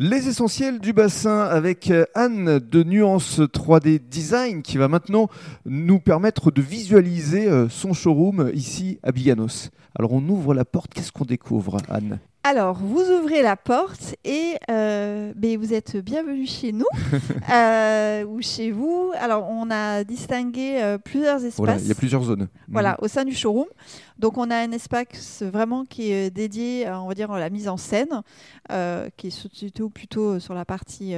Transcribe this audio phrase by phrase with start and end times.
[0.00, 5.28] Les essentiels du bassin avec euh, Anne de Nuance 3D Design qui va maintenant
[5.66, 9.70] nous permettre de visualiser euh, son showroom ici à Biganos.
[9.96, 12.18] Alors on ouvre la porte, qu'est-ce qu'on découvre Anne?
[12.46, 16.84] Alors, vous ouvrez la porte et euh, ben, vous êtes bienvenue chez nous
[17.50, 19.12] euh, ou chez vous.
[19.18, 21.56] Alors, on a distingué euh, plusieurs espaces.
[21.56, 22.48] Voilà, il y a plusieurs zones.
[22.68, 23.68] Voilà, au sein du showroom.
[24.18, 27.66] Donc, on a un espace vraiment qui est dédié, on va dire, à la mise
[27.66, 28.20] en scène,
[29.16, 31.14] qui est plutôt, plutôt sur la partie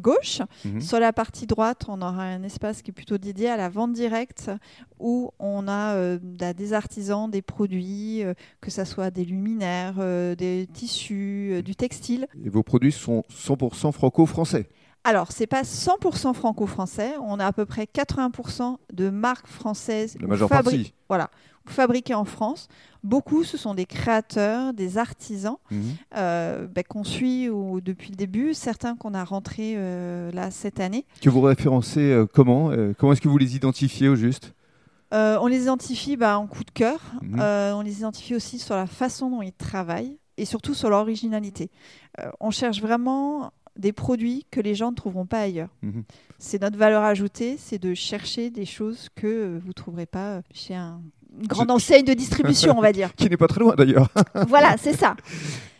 [0.00, 0.42] gauche.
[0.64, 0.80] Mhm.
[0.80, 3.92] Sur la partie droite, on aura un espace qui est plutôt dédié à la vente
[3.92, 4.50] directe,
[4.98, 8.24] où on a bah, des artisans, des produits,
[8.60, 12.26] que ce soit des luminaires, euh, des tissus, euh, du textile.
[12.44, 14.68] Et vos produits sont 100% franco-français.
[15.06, 17.12] Alors, c'est pas 100% franco-français.
[17.22, 20.94] On a à peu près 80% de marques françaises La majeure fabri- partie.
[21.10, 21.28] Voilà,
[21.66, 22.68] fabriquées en France.
[23.02, 25.82] Beaucoup, ce sont des créateurs, des artisans Mhm.
[26.16, 27.48] euh, bah, qu'on suit
[27.82, 28.54] depuis le début.
[28.54, 31.04] Certains qu'on a rentrés euh, là cette année.
[31.20, 34.54] Que vous référencez euh, comment Euh, Comment est-ce que vous les identifiez au juste?
[35.12, 36.98] Euh, on les identifie bah, en coup de cœur.
[37.20, 37.38] Mhm.
[37.40, 41.70] Euh, on les identifie aussi sur la façon dont ils travaillent et surtout sur l'originalité.
[42.20, 45.68] Euh, on cherche vraiment des produits que les gens ne trouveront pas ailleurs.
[45.82, 46.04] Mhm.
[46.38, 50.74] C'est notre valeur ajoutée, c'est de chercher des choses que vous ne trouverez pas chez
[50.74, 51.00] un-
[51.40, 53.12] une grande enseigne de distribution, on va dire.
[53.16, 54.08] Qui n'est pas très loin d'ailleurs.
[54.48, 55.16] voilà, c'est ça.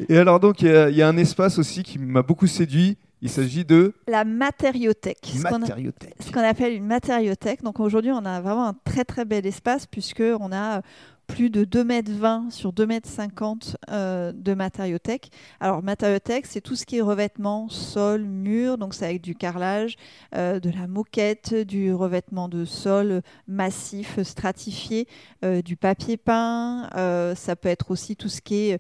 [0.09, 2.49] Et alors donc il y, a- il y a un espace aussi qui m'a beaucoup
[2.49, 2.97] séduit.
[3.23, 5.33] Il s'agit de La matériothèque.
[5.41, 6.15] matériothèque.
[6.21, 7.63] ce qu'on appelle une matériothèque.
[7.63, 10.83] Donc aujourd'hui, on a vraiment un très très bel espace puisque on a
[11.27, 15.30] plus de 2,20 m sur 2,50 m euh, de matériothèque.
[15.61, 19.97] Alors matériothèque, c'est tout ce qui est revêtement, sol, mur, donc c'est avec du carrelage,
[20.34, 25.06] euh, de la moquette, du revêtement de sol massif, stratifié,
[25.45, 26.89] euh, du papier peint.
[26.97, 28.78] euh, ça peut être aussi tout ce qui est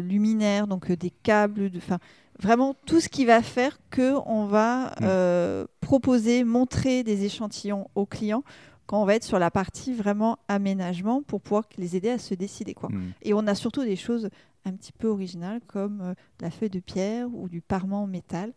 [0.00, 1.98] luminaire, donc des câbles, de- enfin
[2.38, 5.02] vraiment tout ce qui va faire que on va Mm.
[5.02, 8.44] euh, proposer, montrer des échantillons aux clients
[8.90, 12.34] quand on va être sur la partie vraiment aménagement pour pouvoir les aider à se
[12.34, 12.74] décider.
[12.74, 12.88] Quoi.
[12.90, 13.12] Mhm.
[13.22, 14.30] Et on a surtout des choses
[14.64, 18.52] un petit peu originales comme euh, la feuille de pierre ou du parement en métal.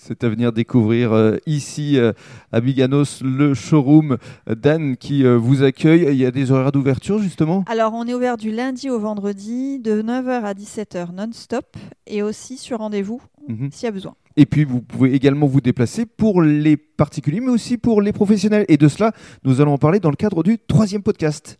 [0.00, 2.12] C'est à venir découvrir euh, ici euh,
[2.50, 4.16] à Biganos, le showroom
[4.46, 6.06] d'Anne qui euh, vous accueille.
[6.08, 7.62] Il y a des horaires d'ouverture justement?
[7.68, 11.76] Alors on est ouvert du lundi au vendredi de 9h à 17h non-stop
[12.06, 13.70] et aussi sur rendez-vous Mhm.
[13.72, 14.14] s'il y a besoin.
[14.38, 18.64] Et puis vous pouvez également vous déplacer pour les particuliers mais aussi pour les professionnels.
[18.68, 19.12] Et de cela,
[19.44, 21.56] nous allons en parler dans le cadre du troisième podcast.